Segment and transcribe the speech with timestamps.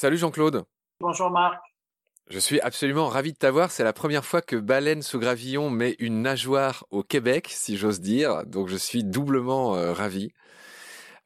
[0.00, 0.62] Salut Jean-Claude.
[1.00, 1.60] Bonjour Marc.
[2.28, 3.72] Je suis absolument ravi de t'avoir.
[3.72, 7.98] C'est la première fois que Baleine sous gravillon met une nageoire au Québec, si j'ose
[7.98, 8.46] dire.
[8.46, 10.30] Donc je suis doublement euh, ravi.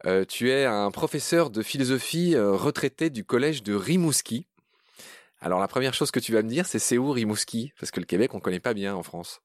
[0.07, 4.47] Euh, tu es un professeur de philosophie euh, retraité du collège de Rimouski.
[5.43, 7.75] Alors la première chose que tu vas me dire, c'est c'est où Rimouski?
[7.79, 9.43] Parce que le Québec, on ne connaît pas bien en France.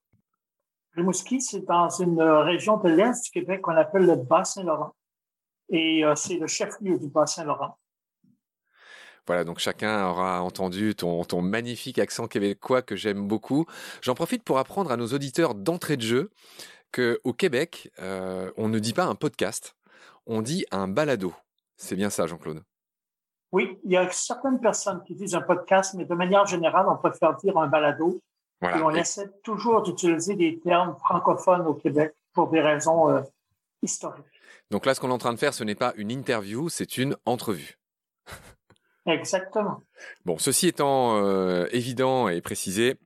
[0.94, 4.94] Rimouski, c'est dans une région de l'Est du Québec qu'on appelle le Bas-Saint-Laurent.
[5.68, 7.76] Et c'est le chef-lieu du Bas-Saint-Laurent.
[9.28, 13.66] Voilà, donc chacun aura entendu ton, ton magnifique accent québécois que j'aime beaucoup.
[14.00, 16.30] J'en profite pour apprendre à nos auditeurs d'entrée de jeu
[16.92, 19.76] que au Québec, euh, on ne dit pas un podcast,
[20.24, 21.34] on dit un balado.
[21.76, 22.62] C'est bien ça, Jean-Claude?
[23.52, 26.96] Oui, il y a certaines personnes qui disent un podcast, mais de manière générale, on
[26.96, 28.22] préfère dire un balado.
[28.62, 33.20] Et on essaie toujours d'utiliser des termes francophones au Québec pour des raisons euh,
[33.82, 34.24] historiques.
[34.70, 36.96] Donc là, ce qu'on est en train de faire, ce n'est pas une interview, c'est
[36.96, 37.78] une entrevue.
[39.08, 39.82] Exactement.
[40.26, 42.96] Bon, ceci étant euh, évident et précisé,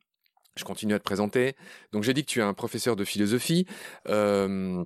[0.57, 1.55] je continue à te présenter.
[1.93, 3.67] Donc j'ai dit que tu es un professeur de philosophie.
[4.09, 4.85] Euh,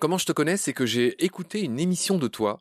[0.00, 2.58] comment je te connais C'est que j'ai écouté une émission de toi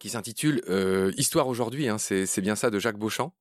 [0.00, 3.32] qui s'intitule euh, Histoire aujourd'hui, hein, c'est bien ça, de Jacques Beauchamp?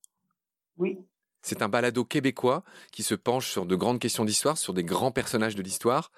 [0.77, 0.99] Oui.
[1.43, 2.63] C'est un balado québécois
[2.93, 6.11] qui se penche sur de grandes questions d'histoire, sur des grands personnages de l'histoire.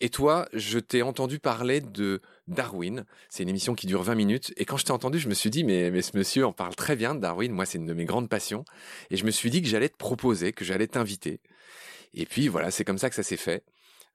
[0.00, 3.04] Et toi, je t'ai entendu parler de Darwin.
[3.28, 4.54] C'est une émission qui dure 20 minutes.
[4.56, 6.94] Et quand je t'ai entendu, je me suis dit, mais, ce monsieur en parle très
[6.94, 7.52] bien de Darwin.
[7.52, 8.64] Moi, c'est une de mes grandes passions.
[9.10, 11.40] Et je me suis dit que j'allais te proposer, que j'allais t'inviter.
[12.14, 13.64] Et puis voilà, c'est comme ça que ça s'est fait.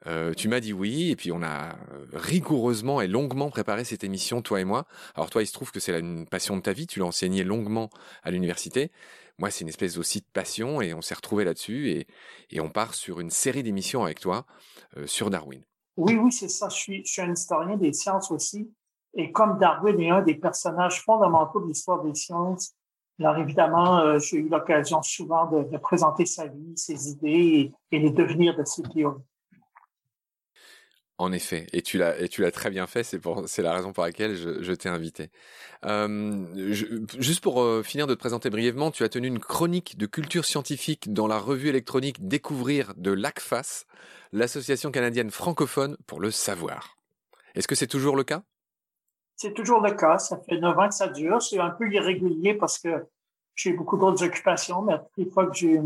[0.07, 1.77] Euh, tu m'as dit oui, et puis on a
[2.13, 4.85] rigoureusement et longuement préparé cette émission, toi et moi.
[5.15, 7.43] Alors toi, il se trouve que c'est une passion de ta vie, tu l'as enseigné
[7.43, 7.89] longuement
[8.23, 8.91] à l'université
[9.39, 12.05] moi, c'est une espèce aussi de passion et on s'est retrouvé là-dessus
[12.51, 14.45] et, on part sur une série d'émissions avec toi
[14.97, 15.61] euh, sur Darwin.
[15.97, 16.69] Oui, oui, c'est ça.
[16.69, 18.71] Je suis, un historien des sciences aussi.
[19.15, 22.73] Et comme Darwin est un des personnages fondamentaux de l'histoire des sciences,
[23.19, 27.99] alors évidemment, euh, j'ai eu l'occasion souvent de, présenter sa vie, ses idées et, et
[27.99, 29.21] les devenirs de ses théories.
[31.23, 33.01] En effet, et tu l'as très bien fait.
[33.05, 35.29] C'est la raison pour laquelle je, t'ai invité.
[35.85, 36.43] Euh,
[37.17, 40.43] juste pour euh, finir de te présenter brièvement, tu as tenu une chronique de culture
[40.43, 43.85] scientifique dans la revue électronique Découvrir de l'ACFAS,
[44.33, 46.97] l'association canadienne francophone pour le savoir.
[47.55, 48.43] Est-ce que c'est toujours le cas?
[49.37, 50.17] C'est toujours le cas.
[50.17, 51.41] Ça fait neuf ans que ça dure.
[51.41, 53.05] C'est un peu irrégulier parce que
[53.55, 55.79] j'ai beaucoup d'autres occupations, mais à toutes fois que j'ai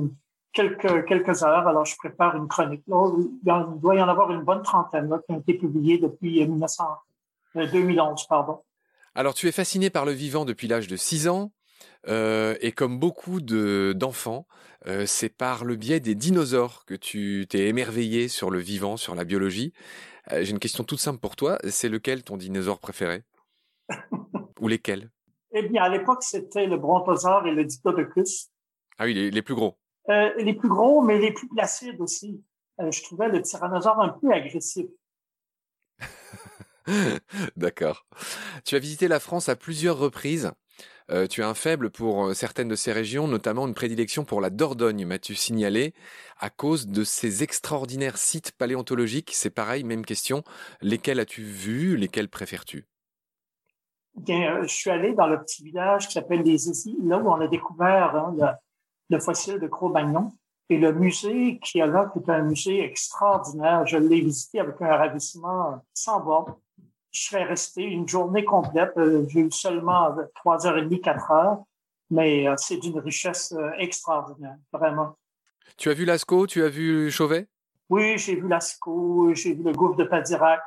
[0.54, 1.68] quelques, quelques heures.
[1.68, 2.84] Alors, je prépare une chronique.
[2.88, 6.84] il doit y en avoir une bonne trentaine qui ont été publiées depuis 1900,
[7.58, 8.22] euh, 2011.
[8.22, 8.64] Euh, pardon.
[9.16, 11.52] Alors, tu es fasciné par le vivant depuis l'âge de 6 ans.
[12.08, 14.48] Euh, et comme beaucoup d'enfants,
[14.88, 19.16] euh, c'est par le biais des dinosaures que tu t'es émerveillé sur le vivant, sur
[19.16, 19.74] la biologie.
[20.32, 21.58] Euh, J'ai une question toute simple pour toi.
[21.68, 23.24] C'est lequel ton dinosaure préféré?
[24.60, 25.10] Ou lesquels?
[25.52, 28.50] Eh bien, à l'époque, c'était le brontosaure et le diplodocus.
[28.98, 29.78] Ah oui, les, les plus gros.
[30.10, 32.42] Euh, les plus gros, mais les plus placides aussi.
[32.80, 34.88] Euh, je trouvais le tyrannosaure un peu agressif.
[37.58, 38.06] D'accord.
[38.64, 40.52] Tu as visité la France à plusieurs reprises.
[41.10, 44.50] Euh, tu as un faible pour certaines de ces régions, notamment une prédilection pour la
[44.50, 45.94] Dordogne, m'as-tu signalé,
[46.40, 49.32] à cause de ces extraordinaires sites paléontologiques.
[49.34, 50.44] C'est pareil, même question.
[50.82, 52.86] Lesquels as-tu vus Lesquels préfères-tu?
[54.16, 57.40] Bien, je suis allé dans le petit village qui s'appelle Les Isis, là où on
[57.40, 58.36] a découvert hein,
[59.10, 60.34] le fossile de Cro-Magnon.
[60.70, 64.82] Et le musée qui est là, qui est un musée extraordinaire, je l'ai visité avec
[64.82, 66.56] un ravissement sans borne.
[67.12, 68.92] Je serais resté une journée complète.
[68.98, 71.64] Euh, j'ai eu seulement trois heures et demie, quatre heures,
[72.12, 75.16] mais euh, c'est d'une richesse euh, extraordinaire, vraiment.
[75.78, 77.48] Tu as vu Lascaux, tu as vu Chauvet?
[77.90, 80.62] Oui, j'ai vu Lascaux, j'ai vu le gouffre de Padirac.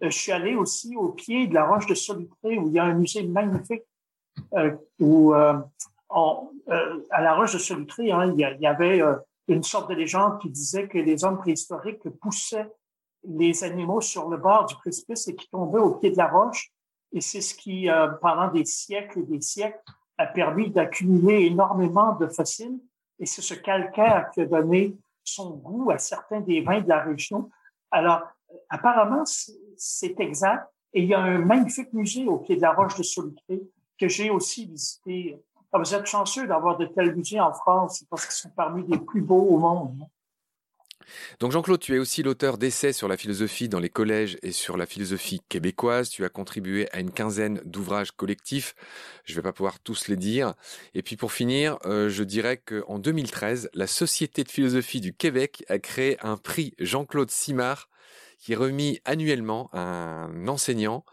[0.00, 2.84] Je suis allé aussi au pied de la roche de Solutré où il y a
[2.84, 3.84] un musée magnifique
[4.54, 5.54] euh, où euh,
[6.14, 9.16] à la roche de Solutré, hein, il, y, avait euh,
[9.48, 12.70] une sorte de légende qui disait que les hommes préhistoriques poussaient
[13.24, 16.70] les animaux sur le bord du précipice et qui tombaient au pied de la roche.
[17.12, 19.80] Et c'est ce qui, euh, pendant des siècles et des siècles,
[20.18, 22.78] a permis d'accumuler énormément de fossiles.
[23.18, 27.02] Et c'est ce calcaire qui a donné son goût à certains des vins de la
[27.02, 27.50] région.
[27.90, 28.22] Alors,
[28.68, 29.24] apparemment,
[29.76, 30.68] c'est exact.
[30.92, 33.62] Et il y a un magnifique musée au pied de la roche de Solutré
[33.98, 35.40] que j'ai aussi visité
[35.74, 38.98] ah, vous êtes chanceux d'avoir de tels musées en France parce qu'ils sont parmi les
[38.98, 39.98] plus beaux au monde.
[40.02, 40.06] Hein.
[41.40, 44.76] Donc Jean-Claude, tu es aussi l'auteur d'essais sur la philosophie dans les collèges et sur
[44.76, 46.08] la philosophie québécoise.
[46.08, 48.74] Tu as contribué à une quinzaine d'ouvrages collectifs.
[49.24, 50.54] Je ne vais pas pouvoir tous les dire.
[50.94, 55.64] Et puis pour finir, euh, je dirais qu'en 2013, la Société de philosophie du Québec
[55.68, 57.88] a créé un prix Jean-Claude Simard
[58.38, 61.04] qui est remis annuellement à un enseignant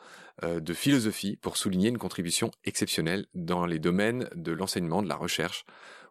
[0.42, 5.66] de philosophie pour souligner une contribution exceptionnelle dans les domaines de l'enseignement, de la recherche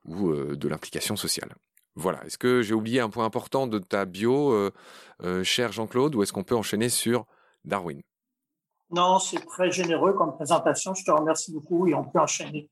[0.04, 1.54] ou de l'implication sociale.
[1.96, 2.24] Voilà.
[2.24, 4.70] Est-ce que j'ai oublié un point important de ta bio,
[5.42, 7.26] cher Jean-Claude, ou est-ce qu'on peut enchaîner sur
[7.64, 8.00] Darwin?
[8.90, 10.94] Non, c'est très généreux comme présentation.
[10.94, 12.68] Je te remercie beaucoup et on peut enchaîner.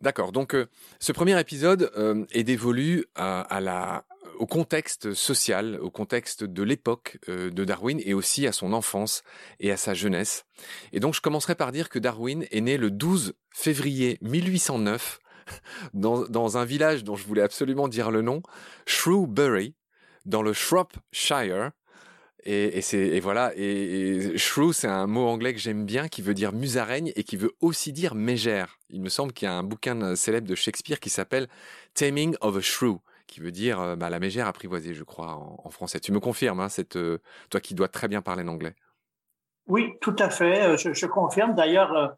[0.00, 0.30] D'accord.
[0.30, 0.54] Donc,
[1.00, 1.90] ce premier épisode
[2.30, 4.04] est dévolu à la
[4.38, 9.22] au contexte social, au contexte de l'époque euh, de Darwin et aussi à son enfance
[9.60, 10.44] et à sa jeunesse.
[10.92, 15.18] Et donc je commencerai par dire que Darwin est né le 12 février 1809
[15.94, 18.42] dans, dans un village dont je voulais absolument dire le nom,
[18.86, 19.74] Shrewsbury,
[20.24, 21.70] dans le Shropshire,
[22.46, 26.22] et, et, c'est, et voilà, et, shrew, c'est un mot anglais que j'aime bien qui
[26.22, 28.78] veut dire musaraigne et qui veut aussi dire mégère.
[28.88, 31.48] Il me semble qu'il y a un bouquin célèbre de Shakespeare qui s'appelle
[31.94, 35.70] Taming of a Shrew, qui veut dire euh, bah, la mégère apprivoisée, je crois, en,
[35.70, 36.00] français.
[36.00, 37.18] Tu me confirmes, hein, cette, euh,
[37.50, 38.74] toi qui dois très bien parler l'anglais.
[39.66, 40.62] Oui, tout à fait.
[40.62, 41.54] Euh, je, je confirme.
[41.54, 42.16] D'ailleurs,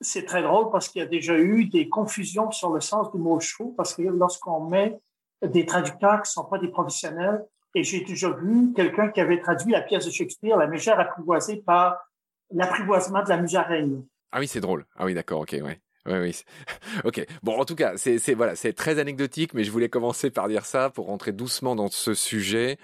[0.00, 3.18] c'est très drôle parce qu'il y a déjà eu des confusions sur le sens du
[3.18, 4.98] mot chou, parce que lorsqu'on met
[5.42, 9.40] des traducteurs qui ne sont pas des professionnels, et j'ai déjà vu quelqu'un qui avait
[9.40, 11.98] traduit la pièce de Shakespeare, La mégère apprivoisée, par
[12.50, 14.02] l'apprivoisement de la musaraigne.
[14.32, 14.86] Ah oui, c'est drôle.
[14.96, 15.80] Ah oui, d'accord, ok, ouais.
[16.08, 16.42] Oui, oui.
[17.04, 17.24] Ok.
[17.42, 20.64] Bon, en tout cas, c'est voilà, c'est très anecdotique, mais je voulais commencer par dire
[20.64, 22.78] ça pour rentrer doucement dans ce sujet.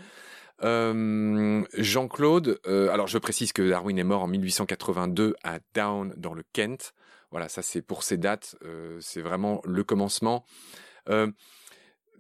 [0.62, 6.34] Euh, Jean-Claude, euh, alors je précise que Darwin est mort en 1882 à Down dans
[6.34, 6.92] le Kent.
[7.30, 10.44] Voilà, ça c'est pour ces dates, euh, c'est vraiment le commencement.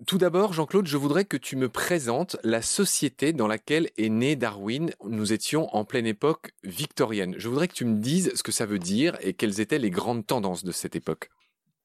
[0.06, 4.34] Tout d'abord, Jean-Claude, je voudrais que tu me présentes la société dans laquelle est né
[4.34, 4.90] Darwin.
[5.04, 7.34] Nous étions en pleine époque victorienne.
[7.38, 9.90] Je voudrais que tu me dises ce que ça veut dire et quelles étaient les
[9.90, 11.30] grandes tendances de cette époque.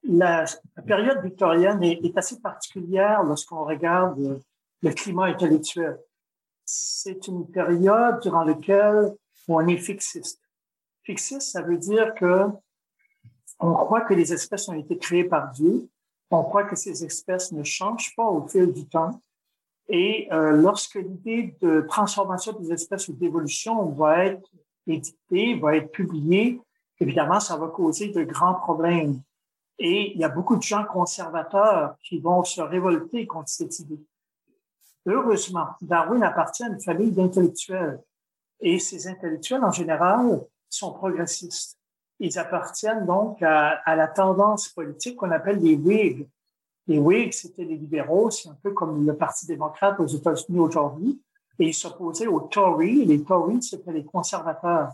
[0.03, 0.45] La,
[0.87, 4.41] période victorienne est, assez particulière lorsqu'on regarde
[4.81, 5.99] le climat intellectuel.
[6.65, 9.13] C'est une période durant laquelle
[9.47, 10.41] on est fixiste.
[11.03, 12.45] Fixiste, ça veut dire que
[13.59, 15.89] on croit que les espèces ont été créées par Dieu
[16.31, 19.21] on croit que ces espèces ne changent pas au fil du temps.
[19.87, 24.49] Et euh, lorsque l'idée de transformation des espèces ou d'évolution va être
[24.85, 26.61] éditée, va être publiée,
[26.99, 29.21] évidemment, ça va causer de grands problèmes.
[29.79, 34.03] Et il y a beaucoup de gens conservateurs qui vont se révolter contre cette idée.
[35.05, 37.99] Heureusement, Darwin appartient à une famille d'intellectuels.
[38.59, 41.78] Et ces intellectuels, en général, sont progressistes.
[42.19, 46.27] Ils appartiennent donc à, la tendance politique qu'on appelle les Whigs.
[46.87, 51.21] Les Whigs, c'était les libéraux, c'est un peu comme le Parti démocrate aux États-Unis aujourd'hui.
[51.59, 53.05] Et ils s'opposaient aux Tories.
[53.05, 54.93] Les Tories, c'était les conservateurs.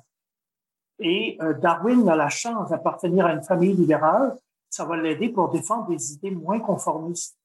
[1.00, 4.38] Et euh, Darwin a la chance d'appartenir à une famille libérale.
[4.69, 7.38] Ça va l'aider pour défendre des idées moins conformistes.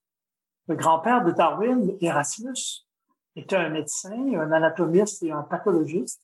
[0.69, 2.87] Le grand-père de Darwin, Erasmus,
[3.37, 6.21] était un médecin, un anatomiste et un pathologiste.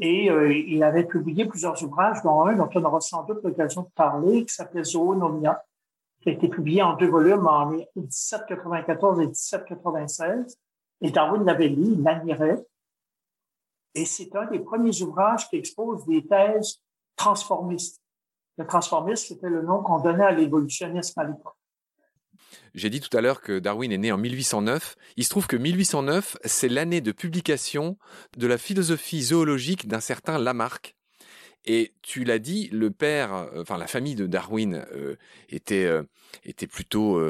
[0.00, 3.82] Et euh, il avait publié plusieurs ouvrages, dont un dont on aura sans doute l'occasion
[3.82, 5.62] de parler, qui s'appelait Zoonomia,
[6.22, 10.58] qui a été publié en deux volumes en 1794 et 1796.
[11.02, 12.64] Et Darwin l'avait lu, il l'admirait.
[13.94, 16.80] Et c'est un des premiers ouvrages qui expose des thèses
[17.16, 18.00] transformistes.
[18.56, 21.56] Le transformisme, c'était le nom qu'on donnait à l'évolutionnisme à l'époque.
[22.74, 24.96] J'ai dit tout à l'heure que Darwin est né en 1809.
[25.16, 27.98] Il se trouve que 1809, c'est l'année de publication
[28.36, 30.94] de la philosophie zoologique d'un certain Lamarck.
[31.64, 35.16] Et tu l'as dit, le père, euh, enfin la famille de Darwin euh,
[35.48, 36.02] était euh,
[36.44, 37.20] était plutôt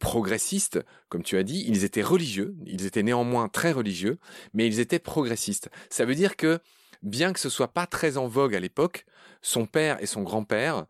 [0.00, 1.64] progressiste, comme tu as dit.
[1.68, 4.18] Ils étaient religieux, ils étaient néanmoins très religieux,
[4.52, 5.70] mais ils étaient progressistes.
[5.88, 6.58] Ça veut dire que
[7.02, 9.06] bien que ce soit pas très en vogue à l'époque,
[9.40, 10.86] son père et son grand-père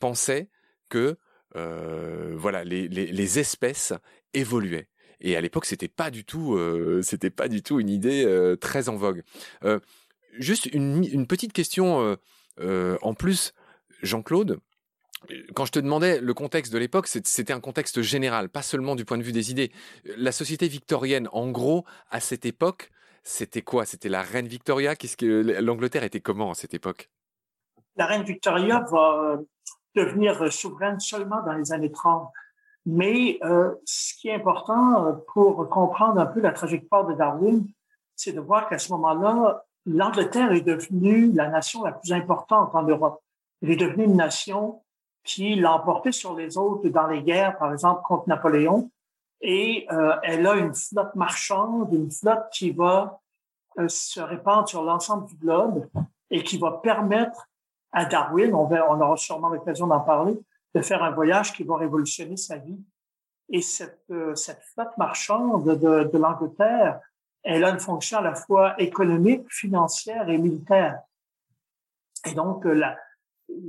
[0.00, 0.48] pensaient
[0.88, 1.16] que
[1.56, 3.92] euh, voilà, les, les, espèces
[4.34, 4.88] évoluaient.
[5.20, 8.56] Et à l'époque, c'était pas du tout, euh, c'était pas du tout une idée euh,
[8.56, 9.22] très en vogue.
[10.38, 12.16] juste une, une, petite question
[12.58, 13.52] en plus,
[14.02, 14.58] Jean-Claude.
[15.54, 19.04] Quand je te demandais le contexte de l'époque, c'était un contexte général, pas seulement du
[19.04, 19.70] point de vue des idées.
[20.16, 22.90] La société victorienne, en gros, à cette époque,
[23.22, 23.84] c'était quoi?
[23.84, 24.96] C'était la reine Victoria?
[24.96, 27.08] Qu'est-ce que l'Angleterre était comment à cette époque?
[27.96, 29.38] La reine Victoria va
[29.94, 32.30] devenir souveraine seulement dans les années 30.
[32.84, 37.66] Mais euh, ce qui est important euh, pour comprendre un peu la trajectoire de Darwin,
[38.16, 42.82] c'est de voir qu'à ce moment-là, l'Angleterre est devenue la nation la plus importante en
[42.82, 43.22] Europe.
[43.62, 44.82] Elle est devenue une nation
[45.24, 48.90] qui l'a emporté sur les autres dans les guerres, par exemple contre Napoléon,
[49.40, 53.20] et euh, elle a une flotte marchande, une flotte qui va
[53.78, 55.88] euh, se répandre sur l'ensemble du globe
[56.30, 57.48] et qui va permettre
[57.92, 60.38] à Darwin, on, on aura sûrement l'occasion d'en parler,
[60.74, 62.80] de faire un voyage qui va révolutionner sa vie.
[63.50, 67.00] Et cette, euh, cette flotte marchande de, de l'Angleterre,
[67.42, 71.00] elle a une fonction à la fois économique, financière et militaire.
[72.24, 72.96] Et donc, la,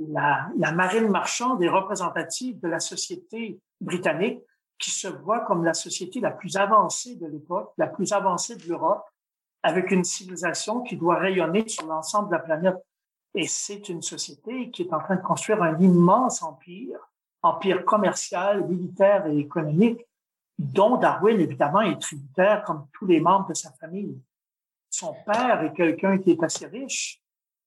[0.10, 4.42] la, la marine marchande est représentative de la société britannique
[4.78, 8.68] qui se voit comme la société la plus avancée de l'époque, la plus avancée de
[8.68, 9.04] l'Europe,
[9.64, 12.78] avec une civilisation qui doit rayonner sur l'ensemble de la planète.
[13.36, 17.00] Et c'est une société qui est en train de construire un immense empire,
[17.42, 20.06] empire commercial, militaire et économique,
[20.60, 24.22] dont Darwin, évidemment, est tributaire comme tous les membres de sa famille.
[24.90, 27.22] Son père est quelqu'un qui est assez riche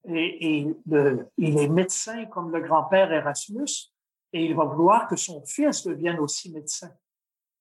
[0.09, 0.69] et,
[1.37, 3.91] il est médecin comme le grand-père Erasmus
[4.33, 6.91] et il va vouloir que son fils devienne aussi médecin.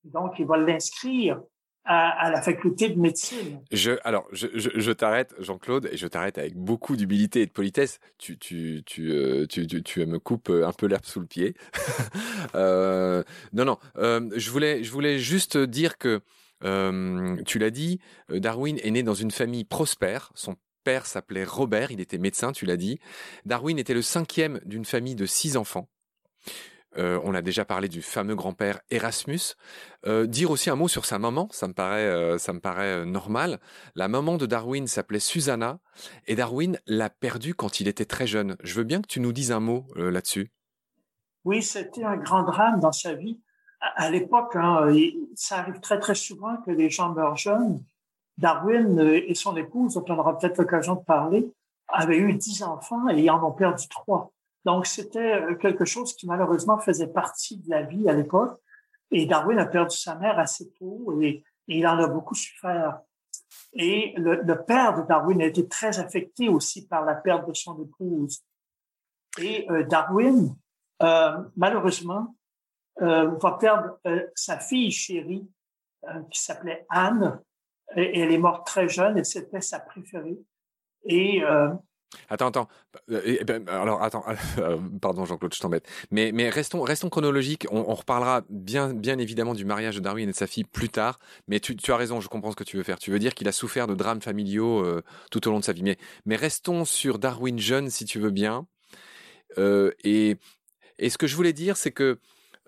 [0.03, 1.41] Donc, il va l'inscrire
[1.85, 3.61] à, la faculté de médecine.
[3.71, 7.99] Je, alors, je, t'arrête, Jean-Claude, et je t'arrête avec beaucoup d'humilité et de politesse.
[8.17, 11.55] Tu, tu, tu, euh, tu, tu, me coupes un peu l'herbe sous le pied.
[12.55, 13.23] euh,
[13.53, 16.21] non, non, euh, je voulais, je voulais juste dire que
[17.45, 17.99] tu l'as dit,
[18.29, 20.31] Darwin est né dans une famille prospère.
[20.33, 22.99] Son père s'appelait Robert, il était médecin, tu l'as dit.
[23.45, 25.87] Darwin était le cinquième d'une famille de six enfants.
[26.97, 29.55] Euh, on a déjà parlé du fameux grand-père Erasmus.
[30.05, 33.05] Euh, dire aussi un mot sur sa maman, ça me paraît, euh, ça me paraît
[33.05, 33.59] normal.
[33.95, 35.79] La maman de Darwin s'appelait Susanna
[36.27, 38.55] et Darwin l'a perdue quand il était très jeune.
[38.63, 40.51] Je veux bien que tu nous dises un mot là-dessus.
[41.43, 43.39] Oui, c'était un grand drame dans sa vie.
[43.79, 44.87] À, l'époque, hein,
[45.35, 47.83] ça arrive très très souvent que les gens meurent jeunes.
[48.37, 51.47] Darwin et son épouse, dont on aura peut-être l'occasion de parler,
[51.87, 54.31] avaient eu dix enfants et en ont perdu trois.
[54.65, 58.59] Donc, c'était euh, quelque chose qui malheureusement faisait partie de la vie à l'époque.
[59.11, 62.99] Et Darwin a perdu sa mère assez tôt et, il en a beaucoup souffert.
[63.73, 67.81] Et le, père de Darwin a été très affecté aussi par la perte de son
[67.81, 68.43] épouse.
[69.39, 70.55] Et euh, Darwin,
[71.01, 72.35] euh, malheureusement,
[72.97, 73.99] va perdre
[74.35, 75.49] sa fille chérie
[76.31, 77.41] qui s'appelait Anne.
[77.95, 80.39] Et, elle est morte très jeune et c'était sa préférée.
[81.03, 81.41] Et
[82.29, 82.67] Attends, attends.
[83.11, 84.25] Euh, ben, alors, attends.
[84.57, 85.87] Euh, pardon, Jean-Claude, je t'embête.
[86.11, 87.67] Mais, mais restons, restons chronologiques.
[87.71, 91.19] On, reparlera bien, bien évidemment du mariage de Darwin et de sa fille plus tard.
[91.47, 92.99] Mais tu, tu as raison, je comprends ce que tu veux faire.
[92.99, 95.73] Tu veux dire qu'il a souffert de drames familiaux euh, tout au long de sa
[95.73, 95.83] vie.
[95.83, 98.65] Mais, mais restons sur Darwin jeune, si tu veux bien.
[99.57, 100.37] et,
[100.99, 102.19] et ce que je voulais dire, c'est que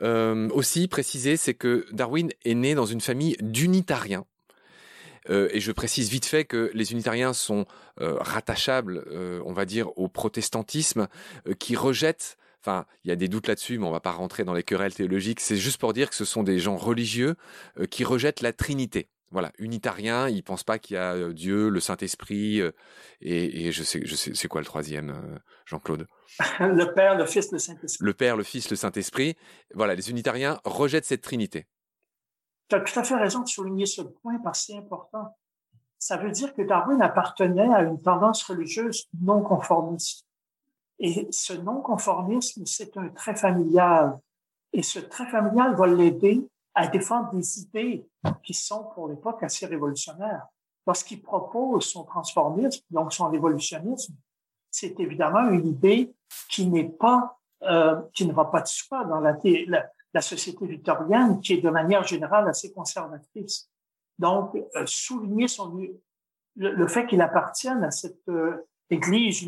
[0.01, 4.25] aussi préciser, c'est que Darwin est né dans une famille d'unitariens.
[5.29, 7.65] Euh, et je précise vite fait que les unitariens sont
[8.01, 11.07] euh, rattachables, euh, on va dire, au protestantisme,
[11.59, 14.53] qui rejette Enfin, il y a des doutes là-dessus, mais on va pas rentrer dans
[14.53, 15.39] les querelles théologiques.
[15.39, 17.35] C'est juste pour dire que ce sont des gens religieux
[17.89, 19.07] qui rejettent la Trinité.
[19.31, 22.59] Voilà, unitariens, ils pensent pas qu'il y a Dieu, le Saint-Esprit,
[23.21, 26.07] et, et, je sais, je sais, c'est quoi le troisième, Jean-Claude?
[26.59, 28.05] Le Père, le Fils, le Saint-Esprit.
[28.05, 29.37] Le Père, le Fils, le Saint-Esprit.
[29.73, 31.67] Voilà, les unitariens rejettent cette Trinité.
[32.69, 35.35] Tu as tout à fait raison de souligner ce point parce que c'est important.
[35.99, 40.27] Ça veut dire que Darwin appartenait à une tendance religieuse non conformiste.
[40.99, 44.19] Et ce non-conformisme, c'est un trait familial.
[44.73, 48.07] Et ce trait familial va l'aider à défendre des idées
[48.43, 50.47] qui sont pour l'époque assez révolutionnaires.
[50.85, 54.13] Lorsqu'il propose son transformisme, donc son évolutionnisme,
[54.71, 56.13] c'est évidemment une idée
[56.49, 59.35] qui n'est pas, euh, qui ne va pas de soi dans la,
[59.67, 63.69] la, la société victorienne, qui est de manière générale assez conservatrice.
[64.17, 65.79] Donc, euh, souligner son,
[66.55, 69.47] le, fait qu'il appartienne à cette euh, Église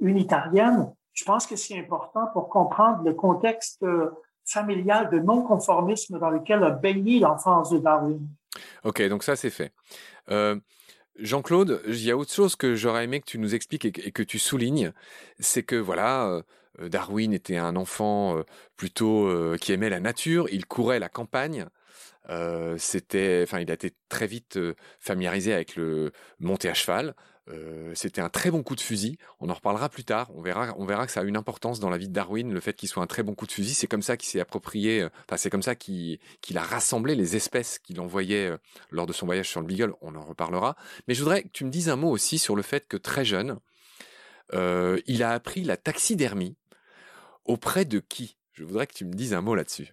[0.00, 4.10] unitarienne, je pense que c'est important pour comprendre le contexte euh,
[4.44, 8.26] familial de non-conformisme dans lequel a baigné l'enfance de Darwin.
[8.82, 9.72] Ok, donc ça c'est fait.
[11.16, 14.22] Jean-Claude, il y a autre chose que j'aurais aimé que tu nous expliques et que,
[14.22, 14.92] tu soulignes,
[15.38, 16.42] c'est que voilà,
[16.88, 18.42] Darwin était un enfant euh,
[18.76, 21.66] plutôt euh, qui aimait la nature, il courait la campagne.
[22.78, 24.58] c'était, enfin, il a été très vite
[25.00, 27.14] familiarisé avec le monter à cheval.
[27.94, 29.18] c'était un très bon coup de fusil.
[29.40, 30.30] On en reparlera plus tard.
[30.36, 32.60] On verra, on verra que ça a une importance dans la vie de Darwin, le
[32.60, 33.74] fait qu'il soit un très bon coup de fusil.
[33.74, 36.18] C'est comme ça qu'il s'est approprié, enfin, c'est comme ça qu'il
[36.54, 38.52] a rassemblé les espèces qu'il envoyait
[38.90, 39.94] lors de son voyage sur le Beagle.
[40.00, 40.76] On en reparlera.
[41.08, 43.24] Mais je voudrais que tu me dises un mot aussi sur le fait que très
[43.24, 43.58] jeune,
[44.52, 46.56] il a appris la taxidermie
[47.50, 48.38] Auprès de qui?
[48.52, 49.92] Je voudrais que tu me dises un mot là-dessus.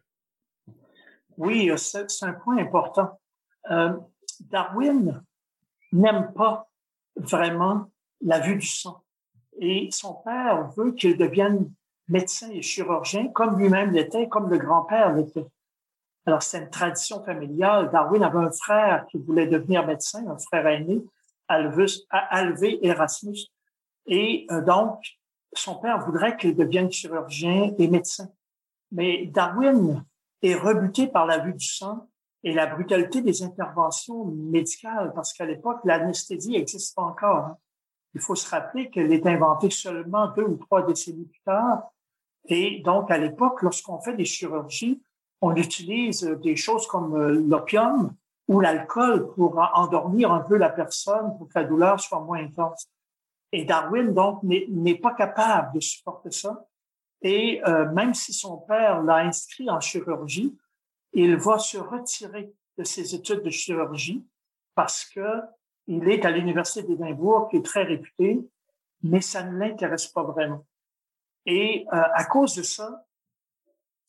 [1.37, 3.19] Oui, c'est un point important.
[3.71, 3.97] Euh,
[4.41, 5.23] Darwin
[5.91, 6.69] n'aime pas
[7.15, 7.89] vraiment
[8.21, 9.03] la vue du sang.
[9.59, 11.73] Et son père veut qu'il devienne
[12.07, 15.47] médecin et chirurgien, comme lui-même l'était, comme le grand-père l'était.
[16.27, 17.89] Alors, c'est une tradition familiale.
[17.89, 21.03] Darwin avait un frère qui voulait devenir médecin, un frère aîné,
[21.47, 23.47] Alvé Erasmus.
[24.05, 24.99] Et euh, donc,
[25.57, 28.29] son père voudrait qu'il devienne chirurgien et médecin.
[28.91, 30.03] Mais Darwin
[30.41, 32.07] est rebuté par la vue du sang
[32.43, 37.37] et la brutalité des interventions médicales, parce qu'à l'époque, l'anesthésie n'existe pas encore.
[37.37, 37.57] Hein.
[38.13, 41.91] il faut se rappeler qu'elle est inventée seulement deux ou trois décennies plus tard.
[42.45, 45.01] Et donc, à l'époque, lorsqu'on fait des chirurgies,
[45.41, 48.13] on utilise des choses comme euh, l'opium
[48.47, 52.87] ou l'alcool pour endormir un peu la personne pour que la douleur soit moins intense.
[53.51, 56.67] Et Darwin, donc, n'est pas capable de supporter ça.
[57.21, 60.55] Et euh, même si son père l'a inscrit en chirurgie,
[61.13, 64.25] il va se retirer de ses études de chirurgie
[64.75, 65.41] parce que
[65.87, 68.39] il est à l'université d'Édimbourg, qui est très réputée,
[69.03, 70.65] mais ça ne l'intéresse pas vraiment.
[71.45, 73.05] Et euh, à cause de ça,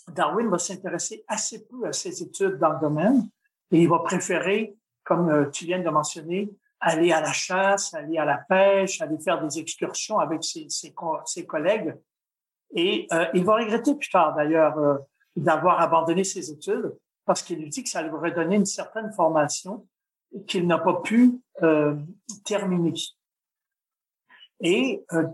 [0.09, 3.29] Darwin va s'intéresser assez peu à ses études dans le domaine
[3.71, 8.19] et il va préférer, comme euh, tu viens de mentionner, aller à la chasse, aller
[8.19, 10.95] à la pêche, aller faire des excursions avec ses, ses,
[11.25, 11.95] ses collègues.
[12.75, 15.01] Et euh, il va regretter plus tard, d'ailleurs,
[15.37, 16.93] d'avoir abandonné ses études
[17.29, 19.87] parce qu'il lui dit que ça lui aurait donné une certaine formation
[20.47, 21.95] qu'il n'a pas pu euh,
[22.45, 22.95] terminer.
[24.61, 25.27] Et euh,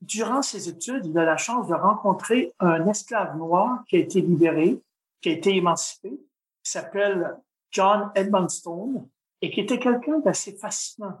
[0.00, 4.20] durant ses études, il a la chance de rencontrer un esclave noir qui a été
[4.20, 4.80] libéré,
[5.20, 7.36] qui a été émancipé, qui s'appelle
[7.72, 9.08] John Edmonstone
[9.44, 11.18] et qui était quelqu'un d'assez fascinant.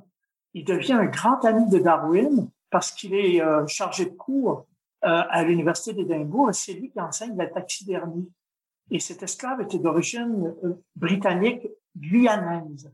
[0.54, 4.66] Il devient un grand ami de Darwin parce qu'il est euh, chargé de cours
[5.06, 8.32] à l'université d'Édimbourg et c'est lui qui enseigne la taxidermie.
[8.90, 10.54] Et cet esclave était d'origine
[10.96, 12.90] britannique guyanaise.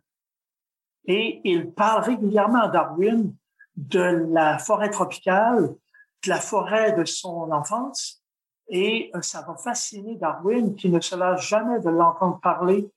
[1.05, 3.33] Et il parle régulièrement à Darwin
[3.77, 5.77] de la forêt tropicale,
[6.25, 8.25] de la forêt de son enfance.
[8.67, 12.91] Et euh, ça va fasciner Darwin qui ne se lasse jamais de l'entendre parler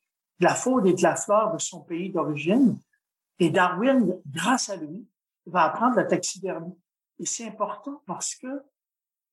[0.43, 2.77] de la faune et de la flore de son pays d'origine.
[3.39, 5.07] Et Darwin, grâce à lui,
[5.45, 6.77] va apprendre la taxidermie.
[7.19, 8.61] Et c'est important parce que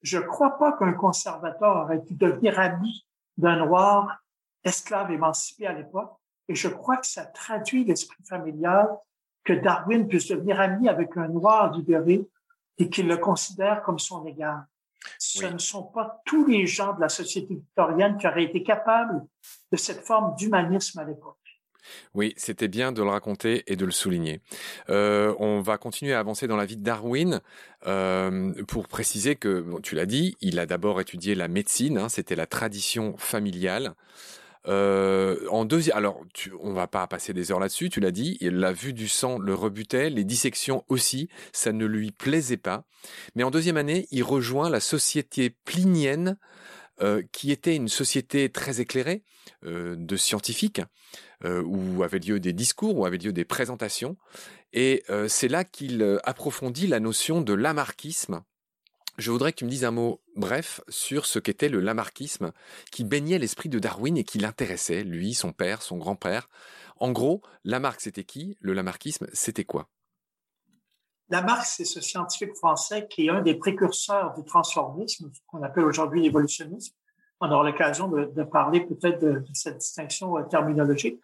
[0.03, 3.05] je ne crois pas qu'un conservateur aurait pu devenir ami
[3.37, 4.23] d'un noir
[4.63, 6.13] esclave émancipé à l'époque
[6.49, 8.89] et je crois que ça traduit l'esprit familial
[9.43, 12.29] que Darwin puisse devenir ami avec un noir libéré
[12.79, 14.65] et qu'il le considère comme son égard.
[15.19, 19.23] Ce ne sont pas tous les gens de la société victorienne qui auraient été capables
[19.73, 21.37] de cette forme d'humanisme à l'époque.
[22.15, 24.41] Oui, c'était bien de le raconter et de le souligner.
[24.89, 27.41] Euh, on va continuer à avancer dans la vie de Darwin
[27.87, 32.37] euh, pour préciser que, tu l'as dit, il a d'abord étudié la médecine, hein, c'était
[32.37, 33.95] la tradition familiale.
[34.67, 37.89] Euh, en deuxième, alors tu, on va pas passer des heures là-dessus.
[37.89, 42.11] Tu l'as dit, la vue du sang le rebutait, les dissections aussi, ça ne lui
[42.11, 42.85] plaisait pas.
[43.35, 46.37] Mais en deuxième année, il rejoint la société plinienne,
[47.01, 49.23] euh, qui était une société très éclairée
[49.65, 50.83] euh, de scientifiques,
[51.47, 54.19] euh, où avaient lieu des discours, où avaient lieu des présentations.
[54.75, 58.43] Et euh, c'est là qu'il approfondit la notion de lamarckisme,
[59.19, 62.53] je voudrais que tu me dises un mot bref sur ce qu'était le lamarckisme
[62.91, 66.49] qui baignait l'esprit de Darwin et qui l'intéressait, lui, son père, son grand-père.
[66.99, 68.57] En gros, Lamarck, c'était qui?
[68.61, 69.89] Le lamarckisme, c'était quoi?
[71.29, 76.23] Lamarck, c'est ce scientifique français qui est un des précurseurs du transformisme, qu'on appelle aujourd'hui
[76.23, 76.95] l'évolutionnisme.
[77.41, 81.21] On aura l'occasion de, parler peut-être de, cette distinction euh, terminologique.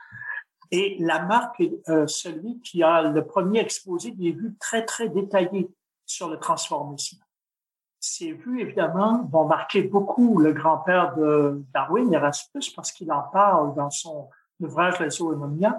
[0.71, 5.69] Et Lamarck est euh, celui qui a le premier exposé des vues très, très détaillées
[6.07, 7.19] sur le transformisme
[8.07, 13.75] ces vues, évidemment, vont marquer beaucoup le grand-père de Darwin, Erasmus, parce qu'il en parle
[13.75, 14.29] dans son
[14.61, 15.79] ouvrage La zoonomia,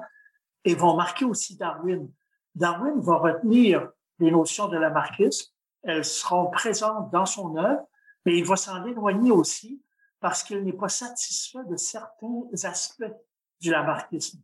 [0.66, 2.10] et vont marquer aussi Darwin.
[2.54, 5.52] Darwin va retenir les notions de lamarckisme,
[5.84, 7.88] elles seront présentes dans son œuvre,
[8.26, 9.82] mais il va s'en éloigner aussi
[10.20, 13.13] parce qu'il n'est pas satisfait de certains aspects
[13.62, 14.40] du lamarckisme.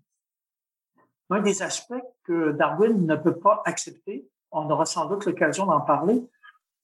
[1.29, 5.81] Un des aspects que Darwin ne peut pas accepter, on aura sans doute l'occasion d'en
[5.81, 6.23] parler,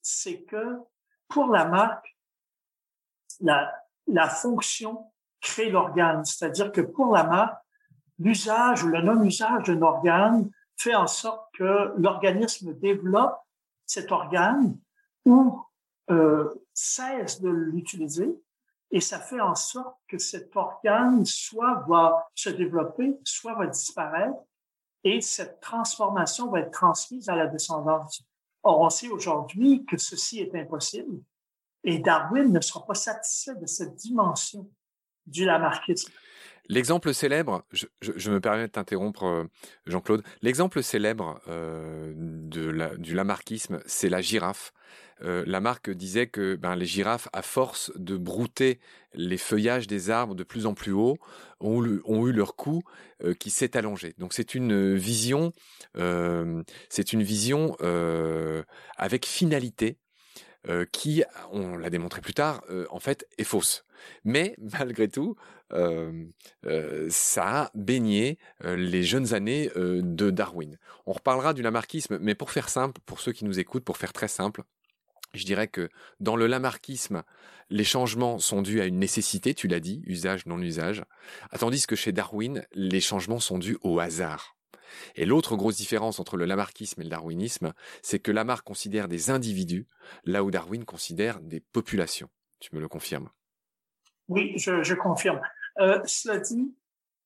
[0.02, 0.78] c'est que
[1.28, 2.16] pour la marque,
[3.40, 5.10] la, fonction
[5.40, 6.24] crée l'organe.
[6.24, 7.62] C'est-à-dire que pour la marque,
[8.18, 13.38] l'usage ou le non-usage d'un organe fait en sorte que l'organisme développe
[13.86, 14.78] cet organe
[15.24, 15.62] ou
[16.10, 18.40] euh, cesse de l'utiliser
[18.90, 24.38] et ça fait en sorte que cet organe soit va se développer, soit va disparaître
[25.04, 28.22] et cette transformation va être transmise à la descendance.
[28.62, 31.20] Or, on sait aujourd'hui que ceci est impossible
[31.84, 34.70] et Darwin ne sera pas satisfait de cette dimension
[35.26, 36.12] du lamarckisme.
[36.68, 39.44] L'exemple célèbre, je, me permets de t'interrompre, euh,
[39.86, 40.22] Jean-Claude.
[40.40, 44.72] L'exemple célèbre euh, de du lamarckisme, c'est la girafe.
[45.22, 48.80] Euh, Lamarck disait que ben, les girafes, à force de brouter
[49.14, 51.18] les feuillages des arbres de plus en plus haut,
[51.60, 52.82] ont, eu leur cou
[53.22, 54.14] euh, qui s'est allongé.
[54.18, 55.52] Donc c'est une vision,
[56.88, 57.76] c'est une vision
[58.96, 59.98] avec finalité.
[60.92, 63.84] qui, on l'a démontré plus tard, en fait, est fausse.
[64.24, 65.36] Mais malgré tout,
[65.72, 66.24] euh,
[66.66, 70.78] euh, ça a baigné euh, les jeunes années de Darwin.
[71.06, 74.12] On reparlera du lamarckisme, mais pour faire simple, pour ceux qui nous écoutent, pour faire
[74.12, 74.62] très simple,
[75.32, 75.88] je dirais que
[76.18, 77.22] dans le lamarckisme,
[77.70, 81.04] les changements sont dus à une nécessité, tu l'as dit, usage, non-usage,
[81.58, 84.56] tandis que chez Darwin, les changements sont dus au hasard.
[85.14, 89.30] Et l'autre grosse différence entre le lamarckisme et le darwinisme, c'est que Lamarck considère des
[89.30, 89.86] individus,
[90.24, 92.28] là où Darwin considère des populations.
[92.58, 93.30] Tu me le confirmes?
[94.28, 95.40] Oui, je, confirme.
[95.78, 96.74] Euh, cela dit,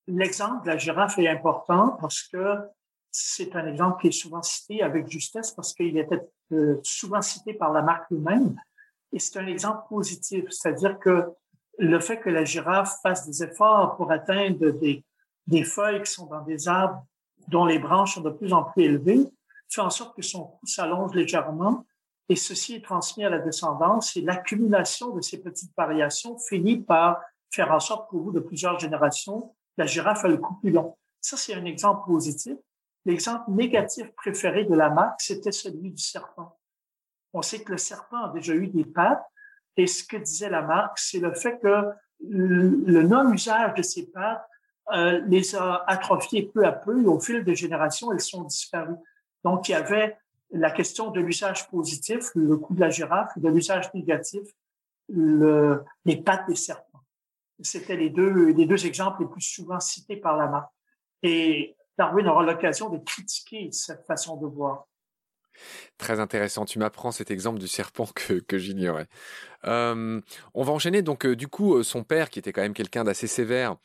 [0.06, 2.58] l'exemple de la girafe est important parce que
[3.16, 6.20] c'est un exemple qui est souvent cité avec justesse parce qu'il était
[6.52, 8.56] euh, souvent cité par Lamarck lui-même.
[9.12, 11.26] Et c'est un exemple positif, c'est-à-dire que
[11.78, 15.04] le fait que la girafe fasse des efforts pour atteindre des,
[15.46, 17.06] des feuilles qui sont dans des arbres
[17.46, 19.28] dont les branches sont de plus en plus élevées
[19.68, 21.86] fait en sorte que son cou s'allonge légèrement
[22.28, 27.20] et ceci est transmis à la descendance et l'accumulation de ces petites variations finit par
[27.50, 30.96] faire en sorte qu'au bout de plusieurs générations, la girafe a le cou plus long.
[31.20, 32.56] Ça, c'est un exemple positif.
[33.04, 36.58] L'exemple négatif préféré de la marque, c'était celui du serpent.
[37.32, 39.24] On sait que le serpent a déjà eu des pattes
[39.76, 41.90] et ce que disait la marque, c'est le fait que
[42.20, 44.48] le non-usage de ces pattes
[44.92, 48.96] euh, les a atrophiées peu à peu et au fil des générations, elles sont disparues.
[49.42, 50.18] Donc, il y avait
[50.50, 54.42] la question de l'usage positif, le coup de la girafe, de l'usage négatif,
[55.08, 57.00] le, les pattes des serpents.
[57.60, 60.72] C'était les deux, les deux exemples les plus souvent cités par la marque.
[61.22, 64.86] Et Darwin aura l'occasion de critiquer cette façon de voir.
[65.98, 66.64] Très intéressant.
[66.64, 69.06] Tu m'apprends cet exemple du serpent que, que j'ignorais.
[69.64, 70.20] Euh,
[70.54, 71.02] on va enchaîner.
[71.02, 73.76] Donc, euh, du coup, euh, son père, qui était quand même quelqu'un d'assez sévère,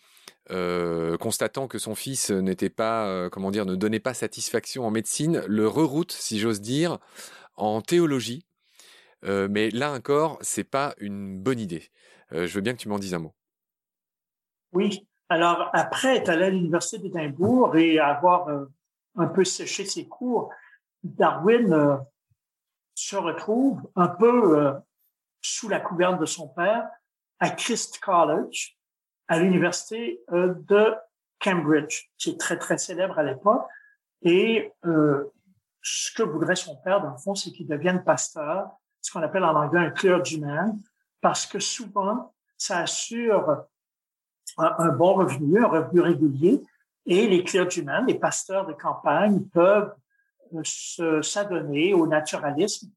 [0.51, 5.43] euh, constatant que son fils n'était pas, comment dire, ne donnait pas satisfaction en médecine,
[5.47, 6.97] le reroute, si j'ose dire,
[7.55, 8.45] en théologie.
[9.23, 11.89] Mais là encore, c'est pas une bonne idée.
[12.31, 13.35] je veux bien que tu m'en dises un mot.
[14.71, 15.05] Oui.
[15.29, 18.47] Alors après être allé à l'université d'Édimbourg et avoir
[19.15, 20.51] un peu séché ses cours,
[21.03, 21.99] Darwin
[22.95, 24.73] se retrouve un peu
[25.41, 26.89] sous la couverne de son père
[27.39, 28.77] à Christ College,
[29.27, 30.95] à l'université euh, de
[31.41, 33.65] Cambridge, qui est très, très célèbre à l'époque.
[34.21, 35.31] Et euh,
[35.81, 38.69] ce que voudrait son père, dans le fond, c'est qu'il devienne pasteur,
[39.01, 40.77] ce qu'on appelle en anglais un clergyman,
[41.21, 43.63] parce que souvent, ça assure
[44.59, 46.61] un, bon revenu, un revenu régulier,
[47.05, 49.93] et les clergymen, les pasteurs de campagne, peuvent
[50.99, 52.89] euh, s'adonner au naturalisme.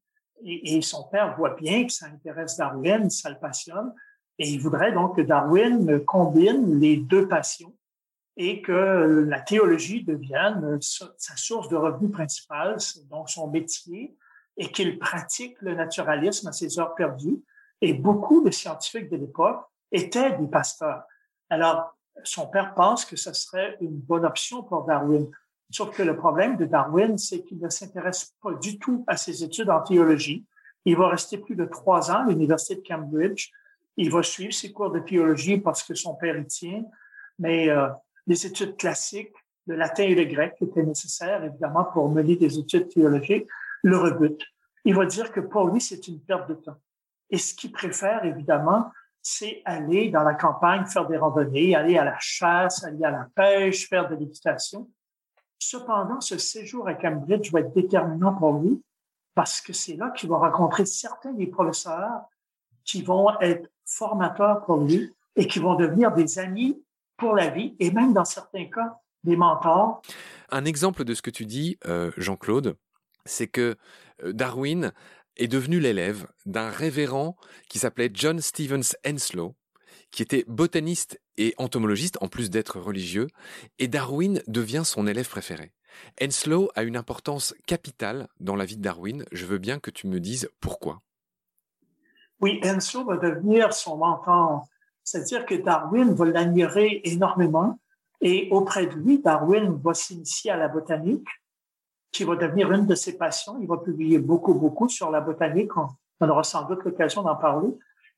[0.45, 3.93] Et, son père voit bien que ça intéresse Darwin, ça le passionne,
[4.39, 7.73] et il voudrait donc que Darwin combine les deux passions
[8.35, 12.77] et que la théologie devienne sa source de revenu principal,
[13.09, 14.17] donc son métier,
[14.57, 17.41] et qu'il pratique le naturalisme à ses heures perdues.
[17.81, 21.03] Et beaucoup de scientifiques de l'époque étaient des pasteurs.
[21.53, 25.29] Alors, son père pense que ce serait une bonne option pour Darwin.
[25.71, 29.43] Sauf que le problème de Darwin, c'est qu'il ne s'intéresse pas du tout à ses
[29.43, 30.45] études en théologie.
[30.85, 33.49] Il va rester plus de trois ans à l'université de Cambridge
[33.97, 36.83] il va suivre ses cours de théologie parce que son père y tient,
[37.39, 37.87] mais euh,
[38.27, 39.33] les études classiques,
[39.67, 43.47] le latin et le grec qui étaient nécessaires, évidemment, pour mener des études théologiques,
[43.83, 44.45] le rebutent.
[44.85, 46.77] Il va dire que pour lui, c'est une perte de temps.
[47.29, 48.91] Et ce qu'il préfère, évidemment,
[49.23, 53.27] c'est aller dans la campagne, faire des randonnées, aller à la chasse, aller à la
[53.33, 54.89] pêche, faire de l'équitation.
[55.57, 58.83] Cependant, ce séjour à Cambridge va être déterminant pour lui
[59.33, 62.25] parce que c'est là qu'il va rencontrer certains des professeurs
[62.83, 66.83] qui vont être formateurs pour lui et qui vont devenir des amis
[67.15, 70.01] pour la vie et même dans certains cas des mentors.
[70.51, 72.75] Un exemple de ce que tu dis, euh, Jean-Claude,
[73.25, 73.77] c'est que
[74.23, 74.91] euh, Darwin
[75.37, 77.35] est devenu l'élève d'un révérend
[77.69, 79.55] qui s'appelait John Stevens Henslow,
[80.11, 83.27] qui était botaniste et entomologiste en plus d'être religieux,
[83.79, 85.73] et Darwin devient son élève préféré.
[86.21, 89.25] Henslow a une importance capitale dans la vie de Darwin.
[89.31, 91.01] Je veux bien que tu me dises pourquoi.
[92.41, 94.67] Oui, Enso va devenir son mentor.
[95.03, 97.79] C'est-à-dire que Darwin va l'admirer énormément
[98.21, 101.27] et auprès de lui, Darwin va s'initier à la botanique,
[102.13, 103.57] qui va devenir une de ses passions.
[103.59, 105.71] Il va publier beaucoup, beaucoup sur la botanique.
[105.75, 107.69] On aura sans doute l'occasion d'en parler.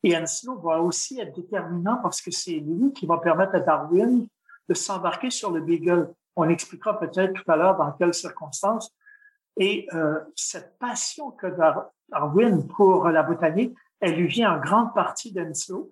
[0.03, 4.27] Et Henslow va aussi être déterminant parce que c'est lui qui va permettre à Darwin
[4.69, 6.13] de s'embarquer sur le Beagle.
[6.35, 8.93] On expliquera peut-être tout à l'heure dans quelles circonstances.
[9.57, 11.47] Et euh, cette passion que
[12.11, 15.89] Darwin pour la botanique elle lui vient en grande partie d'Enslow.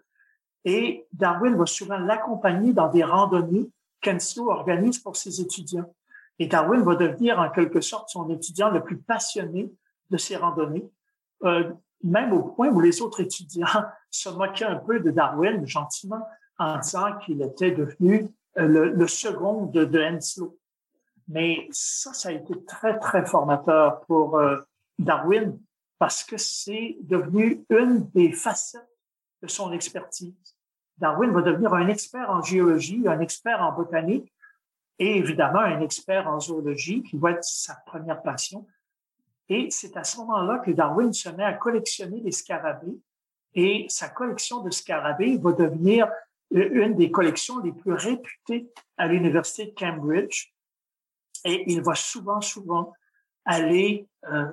[0.65, 3.69] Et Darwin va souvent l'accompagner dans des randonnées
[4.01, 5.91] qu'Enslow organise pour ses étudiants.
[6.39, 9.71] Et Darwin va devenir en quelque sorte son étudiant le plus passionné
[10.09, 10.89] de ces randonnées,
[11.43, 11.71] euh,
[12.03, 13.67] même au point où les autres étudiants
[14.09, 16.25] se moquait un peu de Darwin, gentiment,
[16.57, 20.57] en disant qu'il était devenu euh, le, second de, de, Henslow.
[21.27, 24.57] Mais ça, ça a été très, très formateur pour euh,
[24.99, 25.57] Darwin
[25.97, 28.81] parce que c'est devenu une des facettes
[29.41, 30.33] de son expertise.
[30.97, 34.32] Darwin va devenir un expert en géologie, un expert en botanique
[35.03, 38.65] et évidemment un expert en zoologie qui va être sa première passion.
[39.49, 42.97] Et c'est à ce moment-là que Darwin se met à collectionner des scarabées
[43.53, 46.09] et sa collection de scarabées va devenir
[46.51, 50.53] une des collections les plus réputées à l'université de Cambridge.
[51.43, 52.93] Et il va souvent, souvent
[53.43, 54.45] aller euh,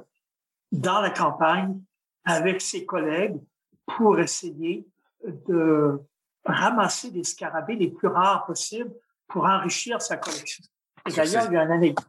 [0.72, 1.80] dans la campagne
[2.24, 3.40] avec ses collègues
[3.86, 4.84] pour essayer
[5.24, 6.00] de
[6.44, 8.92] ramasser des scarabées les plus rares possibles
[9.30, 10.64] pour enrichir sa collection.
[11.08, 12.06] Et d'ailleurs, il y a une anecdote,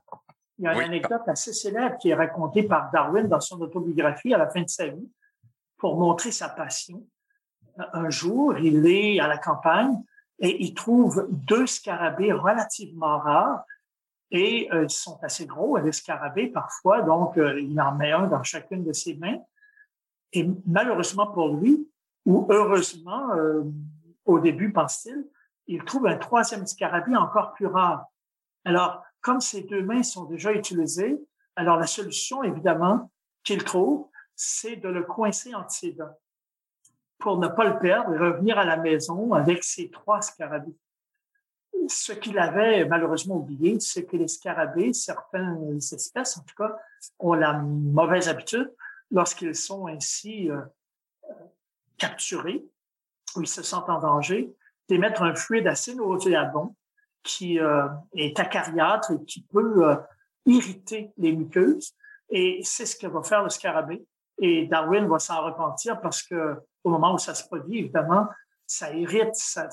[0.58, 4.34] il y a une anecdote assez célèbre qui est racontée par Darwin dans son autobiographie
[4.34, 5.10] à la fin de sa vie
[5.78, 7.06] pour montrer sa passion
[7.94, 10.02] un jour, il est à la campagne
[10.40, 13.64] et il trouve deux scarabées relativement rares
[14.32, 18.28] et euh, ils sont assez gros, les scarabées parfois, donc euh, il en met un
[18.28, 19.40] dans chacune de ses mains.
[20.34, 21.88] Et malheureusement pour lui,
[22.26, 23.64] ou heureusement, euh,
[24.26, 25.26] au début, pense-t-il,
[25.72, 28.06] il trouve un troisième scarabée encore plus rare.
[28.66, 31.18] Alors, comme ces deux mains sont déjà utilisées,
[31.56, 33.10] alors la solution, évidemment,
[33.44, 36.18] qu'il trouve, c'est de le coincer entre ses dents
[37.20, 40.76] pour ne pas le perdre et revenir à la maison avec ses trois scarabées.
[41.88, 46.76] Ce qu'il avait malheureusement oublié, c'est que les scarabées, certaines espèces en tout cas,
[47.20, 48.74] ont la mauvaise habitude,
[49.10, 50.62] lorsqu'ils sont ainsi euh,
[51.98, 52.66] capturés,
[53.36, 54.54] ou ils se sentent en danger,
[54.88, 56.76] d'émettre un fluide assez nauséabond
[57.24, 59.96] qui euh, est acariâtre et qui peut euh,
[60.46, 61.94] irriter les muqueuses.
[62.30, 64.06] Et c'est ce que va faire le scarabée.
[64.40, 68.28] Et Darwin va s'en repentir parce que au moment où ça se produit, évidemment,
[68.66, 69.70] ça irrite sa,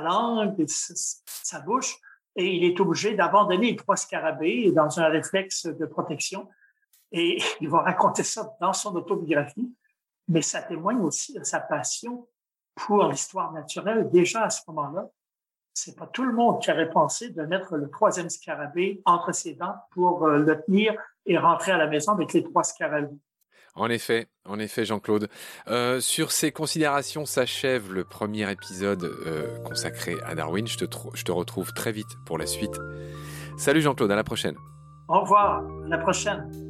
[0.00, 0.94] langue, sa,
[1.24, 1.94] sa, bouche,
[2.34, 6.48] et il est obligé d'abandonner les trois scarabées dans un réflexe de protection.
[7.12, 9.72] Et il va raconter ça dans son autobiographie,
[10.28, 12.26] mais ça témoigne aussi de sa passion
[12.86, 15.08] pour l'histoire naturelle déjà à ce moment-là.
[15.72, 19.54] C'est pas tout le monde qui aurait pensé de mettre le troisième scarabée entre ses
[19.54, 20.94] dents pour euh, le tenir
[21.26, 23.16] et rentrer à la maison avec les trois scarabées.
[23.76, 25.28] En effet, en effet, Jean-Claude.
[25.68, 30.66] Euh, sur ces considérations s'achève le premier épisode euh, consacré à Darwin.
[30.66, 32.76] Je te, je te retrouve très vite pour la suite.
[33.56, 34.56] Salut Jean-Claude, à la prochaine.
[35.08, 36.69] Au revoir, à la prochaine.